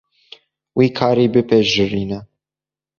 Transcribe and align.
Vî 0.77 0.87
karî 0.97 1.27
bipejirîne. 1.33 2.19